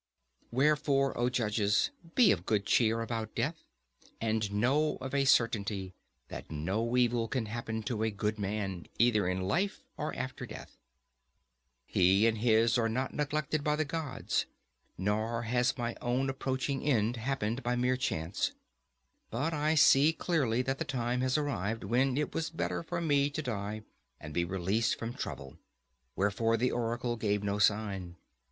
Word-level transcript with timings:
Wherefore, 0.49 1.15
O 1.15 1.29
judges, 1.29 1.91
be 2.15 2.31
of 2.31 2.47
good 2.47 2.65
cheer 2.65 3.01
about 3.01 3.35
death, 3.35 3.63
and 4.19 4.51
know 4.51 4.97
of 4.99 5.13
a 5.13 5.25
certainty, 5.25 5.93
that 6.27 6.49
no 6.49 6.97
evil 6.97 7.27
can 7.27 7.45
happen 7.45 7.83
to 7.83 8.01
a 8.01 8.09
good 8.09 8.39
man, 8.39 8.87
either 8.97 9.27
in 9.27 9.41
life 9.41 9.83
or 9.97 10.11
after 10.15 10.47
death. 10.47 10.79
He 11.85 12.25
and 12.25 12.39
his 12.39 12.79
are 12.79 12.89
not 12.89 13.13
neglected 13.13 13.63
by 13.63 13.75
the 13.75 13.85
gods; 13.85 14.47
nor 14.97 15.43
has 15.43 15.77
my 15.77 15.95
own 16.01 16.31
approaching 16.31 16.81
end 16.83 17.17
happened 17.17 17.61
by 17.61 17.75
mere 17.75 17.95
chance. 17.95 18.53
But 19.29 19.53
I 19.53 19.75
see 19.75 20.13
clearly 20.13 20.63
that 20.63 20.79
the 20.79 20.83
time 20.83 21.21
had 21.21 21.37
arrived 21.37 21.83
when 21.83 22.17
it 22.17 22.33
was 22.33 22.49
better 22.49 22.81
for 22.81 23.01
me 23.01 23.29
to 23.29 23.41
die 23.43 23.83
and 24.19 24.33
be 24.33 24.45
released 24.45 24.97
from 24.97 25.13
trouble; 25.13 25.59
wherefore 26.15 26.57
the 26.57 26.71
oracle 26.71 27.17
gave 27.17 27.43
no 27.43 27.59
sign. 27.59 28.15